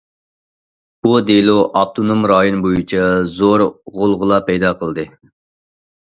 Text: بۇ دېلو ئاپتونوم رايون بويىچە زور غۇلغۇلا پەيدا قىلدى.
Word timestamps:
بۇ 1.07 1.11
دېلو 1.25 1.57
ئاپتونوم 1.81 2.23
رايون 2.31 2.63
بويىچە 2.63 3.03
زور 3.33 3.63
غۇلغۇلا 3.99 4.39
پەيدا 4.49 4.71
قىلدى. 4.81 5.05